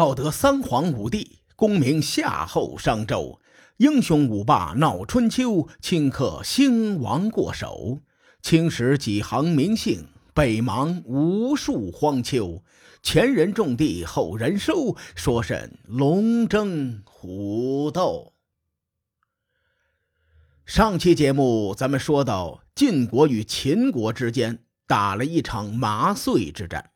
[0.00, 3.38] 道德三皇五帝，功名夏后商周，
[3.76, 7.98] 英雄五霸闹春秋，顷刻兴亡过手。
[8.40, 12.64] 青史几行名姓，北邙无数荒丘。
[13.02, 18.32] 前人种地，后人收，说甚龙争虎斗？
[20.64, 26.89] 上期节目咱们说到，晋国与秦国之间打了一场麻遂之战。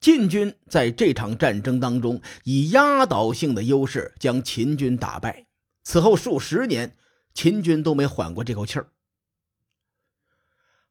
[0.00, 5.46] 晋军在这场战争当中以压倒性的优势将秦军打败，
[5.82, 6.96] 此后数十年，
[7.34, 8.90] 秦军都没缓过这口气儿。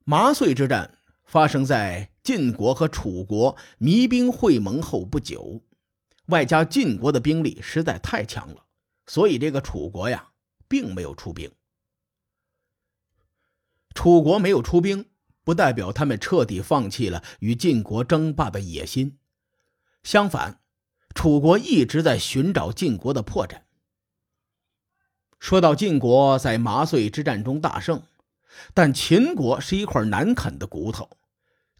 [0.03, 5.63] 麻遂之战发生在晋国和楚国弭兵会盟后不久，
[6.27, 8.65] 外加晋国的兵力实在太强了，
[9.07, 10.29] 所以这个楚国呀，
[10.67, 11.51] 并没有出兵。
[13.95, 15.08] 楚国没有出兵。
[15.49, 19.17] 不代表他们彻底放弃了与晋国争霸的野心，
[20.03, 20.61] 相反，
[21.15, 23.61] 楚国一直在寻找晋国的破绽。
[25.39, 28.03] 说到晋国在麻遂之战中大胜，
[28.75, 31.17] 但秦国是一块难啃的骨头，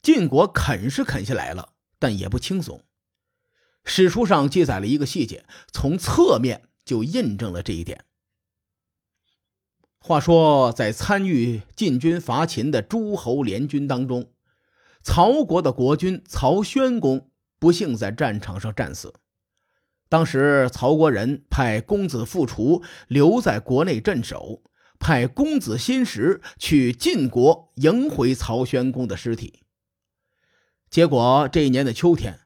[0.02, 2.84] 晋国啃是啃下来了，但也不轻松。
[3.86, 8.04] 史书上记载了一个细节，从侧面就印证了这一点。
[10.02, 14.32] 话说，在参与晋军伐秦的诸侯联军当中，
[15.04, 19.14] 曹国的国君曹宣公不幸在战场上战死。
[20.08, 24.64] 当时，曹国人派公子傅除留在国内镇守，
[24.98, 29.66] 派公子新石去晋国迎回曹宣公的尸体。
[30.90, 32.40] 结果，这一年的秋天，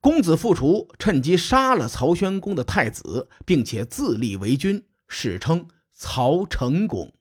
[0.00, 5.66] 公子傅除趁机杀了曹宣公的太子，并且自立为君，史称。
[6.02, 7.12] 曹成功，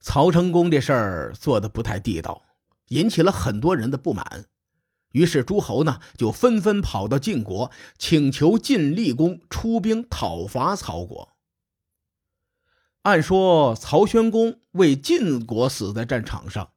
[0.00, 2.42] 曹成功这事儿做的不太地道，
[2.88, 4.44] 引起了很多人的不满。
[5.12, 11.30] 于是诸侯呢就纷纷跑到晋国，请求晋厉公出兵讨伐曹国。
[13.00, 16.72] 按说曹宣公为晋国死在战场上，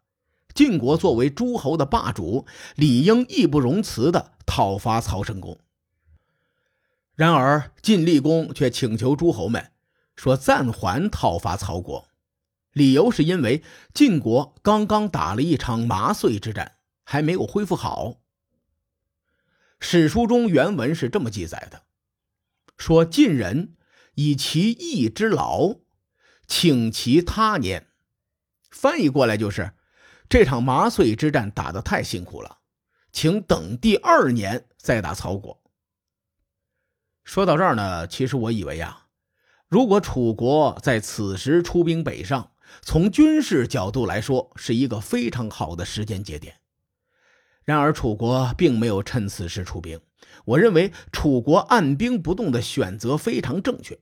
[0.53, 2.45] 晋国作为诸侯的霸主，
[2.77, 5.59] 理应义不容辞的讨伐曹成功。
[7.13, 9.73] 然而晋厉公却请求诸侯们。
[10.15, 12.07] 说暂缓讨伐曹国，
[12.71, 18.21] 理由是因为晋国刚刚打了一场麻遂之战，还没有恢复好。
[19.79, 21.83] 史书中原文是这么记载的：
[22.77, 23.75] 说晋人
[24.15, 25.75] 以其义之劳，
[26.47, 27.87] 请其他年。
[28.71, 29.73] 翻译过来就是，
[30.27, 32.59] 这场麻遂之战打得太辛苦了，
[33.11, 35.61] 请等第二年再打曹国。
[37.23, 39.04] 说到这儿呢，其实我以为呀。
[39.75, 46.61] 如果楚国在此时出兵北上，从军事角度来说是一个非常好的时间节点。
[47.65, 49.99] 然而，楚国并没有趁此时出兵。
[50.45, 53.99] 我认为楚国按兵不动的选择非常正确，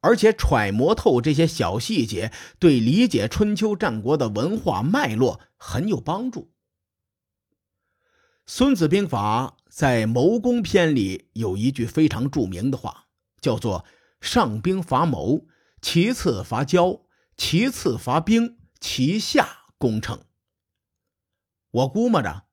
[0.00, 6.40] 而且揣摩透这些小细节，对理解春秋战国的文化脉络很有帮助。
[8.44, 13.04] 《孙子兵法》在《谋攻篇》里有一句非常著名的话，
[13.40, 13.84] 叫做。
[14.20, 15.46] 上兵伐谋，
[15.80, 17.02] 其次伐交，
[17.36, 20.20] 其次伐兵，其下攻城。
[21.70, 22.44] 我估摸着，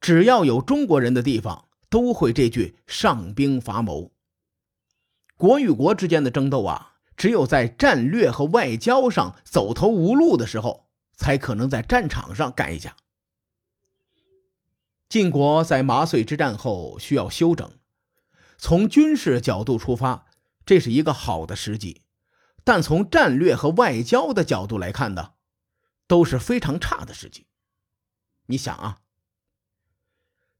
[0.00, 4.12] 只要有中国人的地方，都会这句上兵伐谋。
[5.36, 12.96] 国与国之间的争斗啊，只有在战略和外交上走投无路的时候，才可能在战场上干一架。
[15.08, 17.70] 晋国在麻遂之战后需要休整，
[18.58, 20.25] 从军事角度出发。
[20.66, 22.02] 这是一个好的时机，
[22.64, 25.34] 但从战略和外交的角度来看呢，
[26.08, 27.46] 都是非常差的时机。
[28.46, 28.98] 你想啊，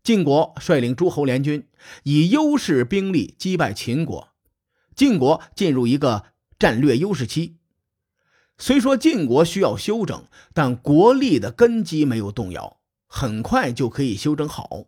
[0.04, 1.68] 晋国率领诸侯联军，
[2.04, 4.28] 以优势兵力击败秦国，
[4.94, 7.58] 晋国进入一个战略优势期。
[8.58, 14.86] 虽说晋国需要休整，但国力的根基没有动摇，很快就可以休整好，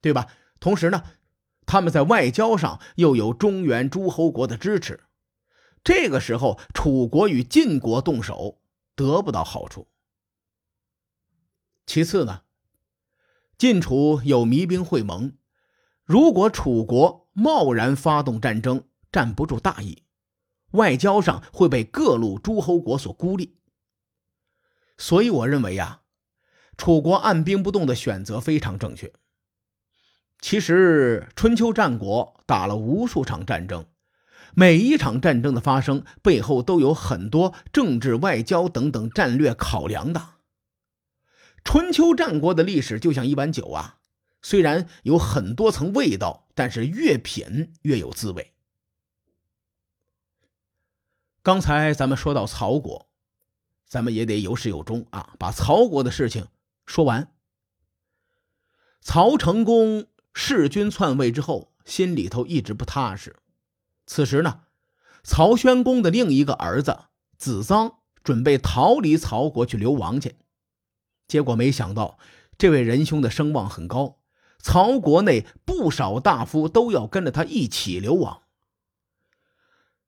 [0.00, 0.28] 对吧？
[0.58, 1.04] 同时呢。
[1.68, 5.04] 他们在外交上又有中原诸侯国的支持，
[5.84, 8.62] 这个时候楚国与晋国动手
[8.96, 9.86] 得不到好处。
[11.84, 12.44] 其次呢，
[13.58, 15.34] 晋楚有弭兵会盟，
[16.04, 20.04] 如果楚国贸然发动战争，站不住大义，
[20.70, 23.58] 外交上会被各路诸侯国所孤立。
[24.96, 26.00] 所以我认为呀，
[26.78, 29.12] 楚国按兵不动的选择非常正确。
[30.40, 33.86] 其实，春秋战国打了无数场战争，
[34.54, 40.36] 每一场战争的发生背后都有很多政治、外交等等战略考量的。
[41.64, 43.98] 春秋战国的历史就像一碗酒啊，
[44.40, 48.54] 虽然有很多层味道，但是越品越有滋味。
[51.42, 53.08] 刚才咱们说到曹国，
[53.86, 56.46] 咱们也得有始有终啊，把曹国的事情
[56.86, 57.32] 说完。
[59.00, 60.06] 曹成功
[60.40, 63.34] 弑君篡位之后，心里头一直不踏实。
[64.06, 64.60] 此时呢，
[65.24, 66.96] 曹宣公的另一个儿子
[67.36, 70.36] 子臧准备逃离曹国去流亡去，
[71.26, 72.20] 结果没想到
[72.56, 74.20] 这位仁兄的声望很高，
[74.60, 78.42] 曹国内不少大夫都要跟着他一起流亡。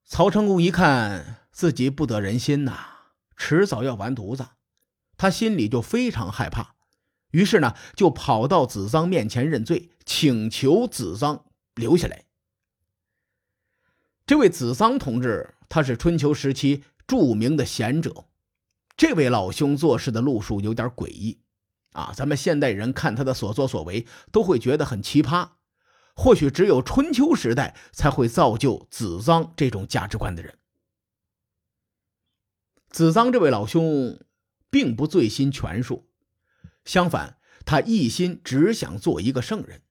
[0.05, 2.77] 曹成功一看自己不得人心呐，
[3.35, 4.47] 迟早要完犊子，
[5.17, 6.75] 他心里就非常害怕。
[7.31, 11.43] 于是呢，就跑到子臧面前认罪，请求子臧
[11.75, 12.25] 留下来。
[14.25, 18.25] 这位子臧同志，他是春秋时期著名的贤者。
[18.95, 21.41] 这位老兄做事的路数有点诡异
[21.93, 25.51] 啊，咱们现代人看他的所作所为，都会觉得很奇葩。
[26.13, 30.57] 或许只有春秋时代才会造就子臧这种价值观的人。
[32.89, 34.19] 子臧这位老兄，
[34.69, 36.10] 并不醉心权术。
[36.85, 39.81] 相反，他一心只想做一个圣人。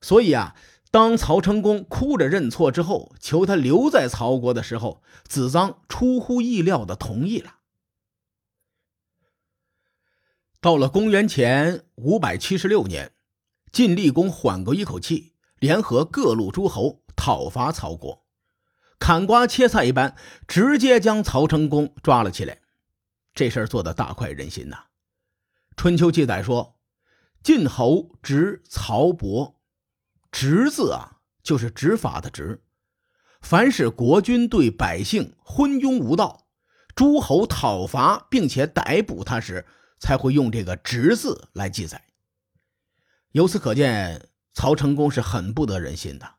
[0.00, 0.54] 所以啊，
[0.90, 7.56] 当曹成功哭着认错之后，求他留在曹国的时候，子臧出乎意料的同意了。
[10.60, 13.12] 到了公元前五百七十六年，
[13.72, 18.24] 晋厉公缓过一口气，联合各路诸侯讨伐曹国，
[18.98, 20.16] 砍瓜切菜一般，
[20.46, 22.60] 直接将曹成功抓了起来。
[23.34, 24.84] 这事儿做的大快人心呐！
[25.76, 26.78] 春秋记载说，
[27.42, 29.60] 晋侯执曹伯，
[30.30, 32.62] 执字啊，就是执法的执。
[33.40, 36.46] 凡是国君对百姓昏庸无道，
[36.94, 39.66] 诸侯讨伐并且逮捕他时，
[39.98, 42.06] 才会用这个执字来记载。
[43.32, 46.36] 由此可见，曹成功是很不得人心的。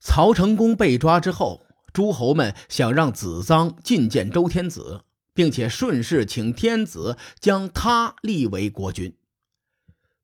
[0.00, 5.04] 曹成功被抓之后，诸侯们想让子臧觐见周天子。
[5.40, 9.16] 并且顺势请天子将他立为国君。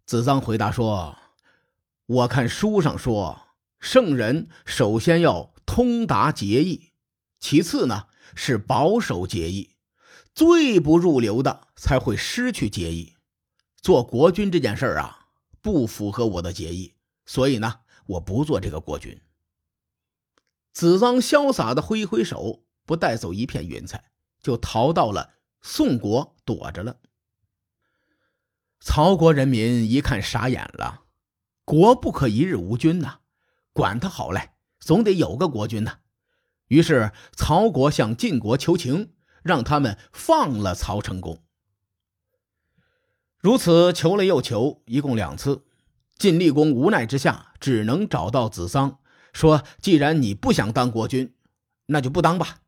[0.04, 1.16] 子臧回答说
[2.04, 3.48] ：“我看书上说，
[3.80, 6.92] 圣人首先要通达节义，
[7.40, 9.70] 其次呢是保守节义，
[10.34, 13.14] 最不入流的才会失去节义。
[13.80, 15.28] 做国君这件事儿啊，
[15.62, 16.92] 不符合我的节义，
[17.24, 19.18] 所以呢，我不做这个国君。”
[20.74, 24.10] 子臧潇洒的挥挥手，不带走一片云彩。
[24.46, 26.98] 就逃到了宋国躲着了。
[28.78, 31.02] 曹国人民一看傻眼了，
[31.64, 33.18] 国不可一日无君呐，
[33.72, 35.98] 管他好嘞，总得有个国君呐。
[36.68, 41.42] 于是曹国向晋国求情，让他们放了曹成功。
[43.40, 45.64] 如此求了又求，一共两次。
[46.16, 49.00] 晋厉公无奈之下，只能找到子桑，
[49.32, 51.34] 说：“既然你不想当国君，
[51.86, 52.60] 那就不当吧。”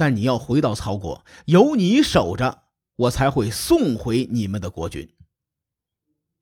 [0.00, 2.62] 但你要回到曹国，有你守着，
[2.96, 5.14] 我才会送回你们的国君。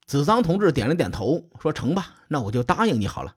[0.07, 3.35] 子臧同志点了点头，说：“成吧，那我就答应你好了。”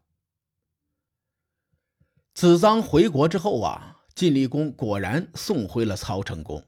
[2.36, 6.68] 子臧回国之后啊，晋厉公果然送回了曹成功。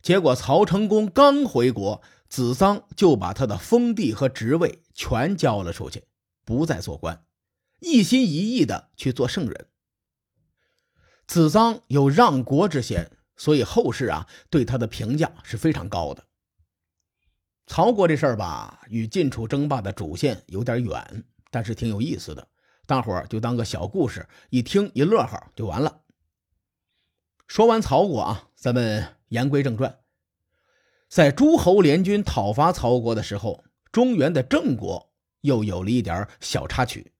[0.00, 6.04] 结果曹成功刚回国，子臧就把他的封地和职位全交了出去，
[6.44, 7.24] 不再做官，
[7.80, 9.69] 一心一意的去做圣人。
[11.30, 16.24] 子臧有让国之嫌，所以后世啊对他的评价是非常高的。
[17.68, 22.48] 曹国这事儿吧，与晋楚争霸的主线有点远，但是挺有意思的，
[22.84, 26.00] 大伙儿就当个小故事一听一乐呵就完了。
[27.46, 30.00] 说完曹国啊，咱们言归正传，
[31.08, 37.12] 在诸侯联军讨伐曹国的时候，中原的郑国又有了一点小插曲。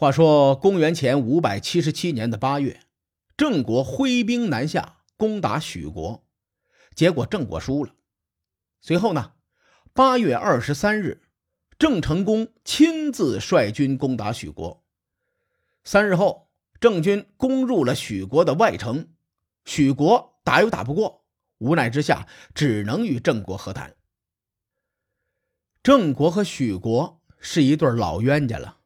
[0.00, 2.82] 话说，公元前五百七十七年的八月，
[3.36, 6.24] 郑国挥兵南下攻打许国，
[6.94, 7.92] 结果郑国输了。
[8.80, 9.32] 随后呢，
[9.92, 11.22] 八月二十三日，
[11.80, 14.84] 郑成功亲自率军攻打许国。
[15.82, 19.08] 三日后，郑军攻入了许国的外城，
[19.64, 21.24] 许国打又打不过，
[21.58, 23.96] 无奈之下，只能与郑国和谈。
[25.82, 28.77] 郑国和许国是一对老冤家了。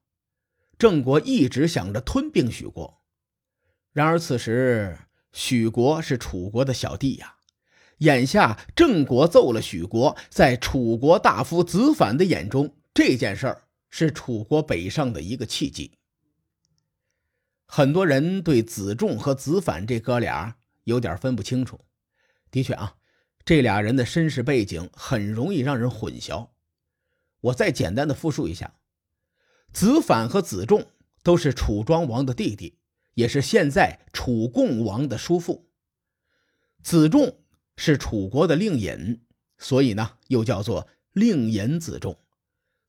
[0.82, 3.00] 郑国一直想着吞并许国，
[3.92, 4.98] 然而此时
[5.32, 7.36] 许国是楚国的小弟呀。
[7.98, 15.92] 眼下郑国揍了许国，在楚国大夫子反的眼中，这件事儿是楚国北上的一个契机。
[17.68, 21.78] 很多人对子仲和子反这哥俩有点分不清楚。
[22.50, 22.96] 的确啊，
[23.44, 26.48] 这俩人的身世背景很容易让人混淆。
[27.40, 28.74] 我再简单的复述一下：
[29.72, 30.86] 子反和子仲
[31.22, 32.78] 都是楚庄王的弟弟，
[33.14, 35.68] 也是现在楚共王的叔父。
[36.82, 37.38] 子仲
[37.76, 39.22] 是楚国的令尹，
[39.58, 42.18] 所以呢又叫做令尹子仲。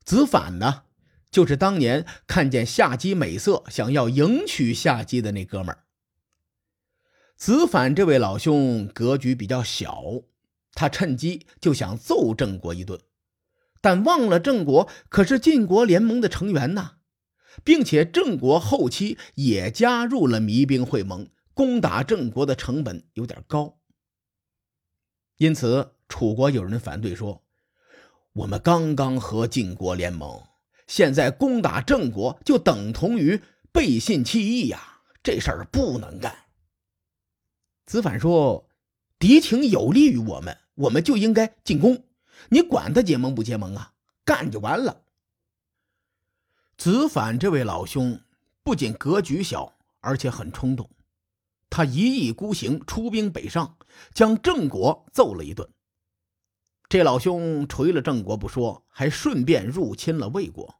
[0.04, 0.84] 子反呢，
[1.32, 5.86] 就是当年看见夏姬美色，想要迎娶夏姬的那哥们儿。
[7.38, 10.04] 子反这位老兄格局比较小，
[10.74, 13.00] 他趁机就想揍郑国一顿，
[13.84, 16.92] 但忘了郑国可是晋国联盟的成员呐，
[17.66, 23.78] 并且郑国后期也加入了弭兵会盟，攻打郑国的成本有点高。
[25.36, 27.44] 因此，楚国有人反对说
[28.32, 30.44] ：“我们刚刚和晋国联盟，
[30.88, 33.42] 现在攻打郑国，就等同于
[33.74, 35.02] 背信弃义呀！
[35.22, 36.34] 这事儿不能干。”
[37.86, 38.70] 子反说
[39.20, 42.06] ：“敌情有利于我们，我们就应该进攻。
[42.50, 43.94] 你管他结盟不结盟啊？
[44.26, 45.04] 干就完了。”
[46.78, 48.20] 子反这位老兄
[48.64, 50.90] 不仅格局小，而且很冲动。
[51.70, 53.78] 他一意孤行，出兵北上，
[54.14, 55.70] 将郑国揍了一顿。
[56.90, 60.76] 这老兄锤了郑国不说，还顺便入侵了魏国。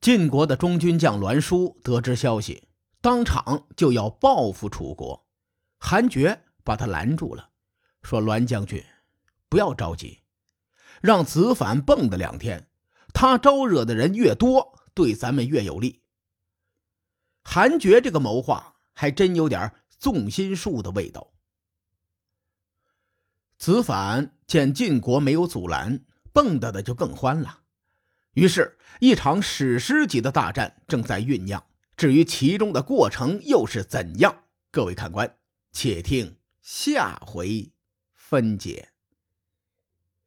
[0.00, 2.68] 晋国的中军将栾书得知消息。
[3.02, 5.26] 当场就要报复楚国，
[5.78, 7.50] 韩厥把他拦住了，
[8.02, 8.84] 说：“栾将军，
[9.50, 10.22] 不要着急，
[11.02, 12.70] 让子反蹦跶两天，
[13.12, 16.02] 他招惹的人越多，对咱们越有利。”
[17.44, 21.32] 韩厥这个谋划还真有点纵心术的味道。
[23.58, 27.62] 子反见晋国没有阻拦，蹦跶的就更欢了，
[28.34, 31.66] 于是，一场史诗级的大战正在酝酿。
[31.96, 35.36] 至于其中的过程又是怎样，各位看官，
[35.72, 37.70] 且听下回
[38.14, 38.92] 分解。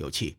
[0.00, 0.38] 有气。